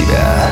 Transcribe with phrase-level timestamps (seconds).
[0.00, 0.50] себя».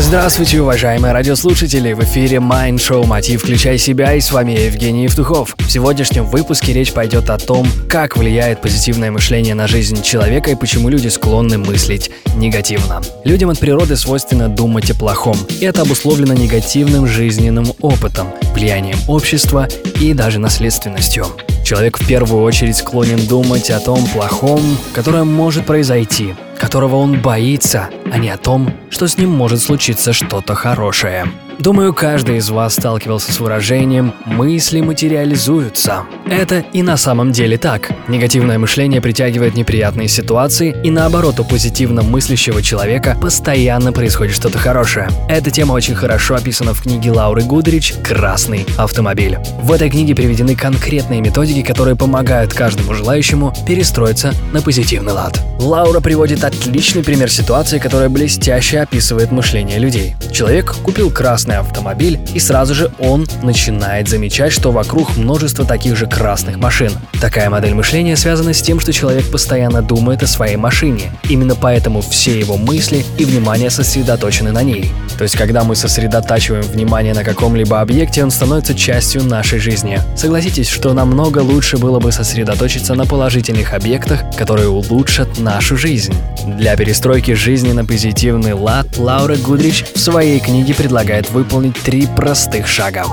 [0.00, 1.92] Здравствуйте, уважаемые радиослушатели!
[1.92, 3.42] В эфире Mind Show «Мотив.
[3.42, 5.54] Включай себя» и с вами Евгений Евтухов.
[5.58, 10.54] В сегодняшнем выпуске речь пойдет о том, как влияет позитивное мышление на жизнь человека и
[10.54, 13.02] почему люди склонны мыслить негативно.
[13.24, 19.68] Людям от природы свойственно думать о плохом, и это обусловлено негативным жизненным опытом, влиянием общества
[20.00, 21.26] и даже наследственностью.
[21.64, 24.62] Человек в первую очередь склонен думать о том плохом,
[24.94, 30.12] которое может произойти, которого он боится, а не о том, что с ним может случиться
[30.12, 31.26] что-то хорошее.
[31.58, 36.04] Думаю, каждый из вас сталкивался с выражением «мысли материализуются».
[36.30, 37.90] Это и на самом деле так.
[38.06, 45.08] Негативное мышление притягивает неприятные ситуации, и наоборот, у позитивно мыслящего человека постоянно происходит что-то хорошее.
[45.28, 49.36] Эта тема очень хорошо описана в книге Лауры Гудрич «Красный автомобиль».
[49.60, 55.40] В этой книге приведены конкретные методики, которые помогают каждому желающему перестроиться на позитивный лад.
[55.58, 60.14] Лаура приводит отличный пример ситуации, которая блестяще описывает мышление людей.
[60.30, 66.06] Человек купил красный автомобиль, и сразу же он начинает замечать, что вокруг множество таких же
[66.06, 66.92] красных машин.
[67.20, 71.10] Такая модель мышления связана с тем, что человек постоянно думает о своей машине.
[71.28, 74.92] Именно поэтому все его мысли и внимание сосредоточены на ней.
[75.16, 79.98] То есть, когда мы сосредотачиваем внимание на каком-либо объекте, он становится частью нашей жизни.
[80.16, 86.14] Согласитесь, что намного лучше было бы сосредоточиться на положительных объектах, которые улучшат нашу жизнь.
[86.46, 92.68] Для перестройки жизни на позитивный лад Лаура Гудрич в своей книге предлагает выполнить три простых
[92.68, 93.04] шага.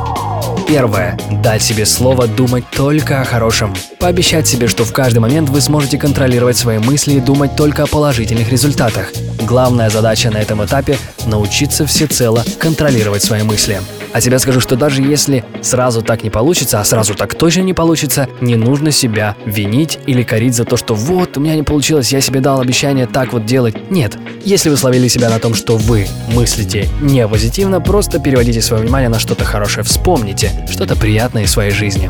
[0.67, 1.17] Первое.
[1.43, 3.73] Дать себе слово думать только о хорошем.
[3.99, 7.87] Пообещать себе, что в каждый момент вы сможете контролировать свои мысли и думать только о
[7.87, 9.11] положительных результатах.
[9.41, 13.79] Главная задача на этом этапе– научиться всецело контролировать свои мысли.
[14.15, 17.73] А тебе скажу, что даже если сразу так не получится, а сразу так точно не
[17.73, 22.13] получится, не нужно себя винить или корить за то, что вот, у меня не получилось,
[22.13, 23.91] я себе дал обещание так вот делать.
[23.91, 24.17] Нет.
[24.45, 29.09] Если вы словили себя на том, что вы мыслите не позитивно, просто переводите свое внимание
[29.09, 29.83] на что-то хорошее.
[29.83, 32.09] Вспомните что-то приятное из своей жизни.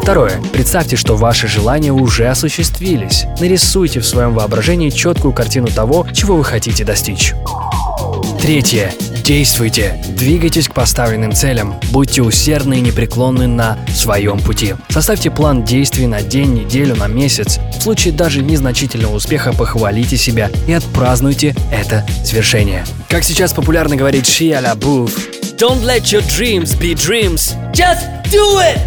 [0.00, 0.40] Второе.
[0.54, 3.26] Представьте, что ваши желания уже осуществились.
[3.38, 7.34] Нарисуйте в своем воображении четкую картину того, чего вы хотите достичь.
[8.40, 8.94] Третье.
[9.24, 14.74] Действуйте, двигайтесь к поставленным целям, будьте усердны и непреклонны на своем пути.
[14.88, 17.58] Составьте план действий на день, неделю, на месяц.
[17.78, 22.84] В случае даже незначительного успеха похвалите себя и отпразднуйте это свершение.
[23.08, 25.16] Как сейчас популярно говорить Шия Лабуф.
[25.56, 27.54] Don't let your dreams be dreams.
[27.72, 28.00] Just
[28.30, 28.78] do it!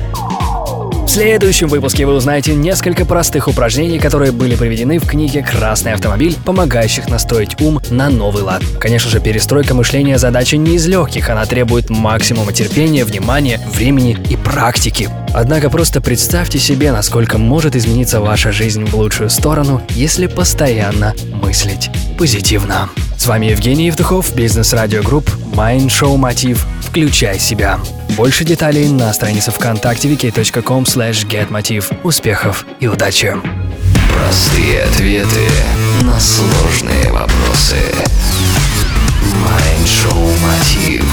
[1.14, 7.08] Следующем выпуске вы узнаете несколько простых упражнений, которые были приведены в книге «Красный автомобиль», помогающих
[7.08, 8.64] настроить ум на новый лад.
[8.80, 14.36] Конечно же, перестройка мышления задача не из легких, она требует максимума терпения, внимания, времени и
[14.36, 15.08] практики.
[15.36, 21.92] Однако просто представьте себе, насколько может измениться ваша жизнь в лучшую сторону, если постоянно мыслить
[22.18, 22.90] позитивно.
[23.20, 27.80] С вами Евгений Евтухов, бизнес-радио групп Mind Show Мотив включай себя.
[28.10, 31.92] Больше деталей на странице ВКонтакте wiki.com slash getmotiv.
[32.04, 33.36] Успехов и удачи!
[34.14, 35.50] Простые ответы
[36.04, 37.78] на сложные вопросы.
[39.42, 41.13] Майншоу Мотив.